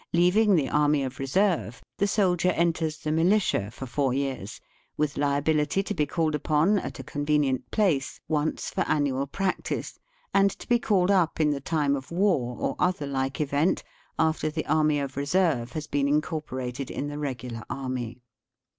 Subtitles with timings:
[0.13, 4.59] Leaving the army of reserve, the soldier enters the militia for four years,
[4.97, 9.99] with liability to be called upon, at a convenient place, once for annual practice,
[10.33, 13.83] and to be called up in the time of war or other like event,
[14.17, 18.23] after the army of reserve has been incorporated in the regular army.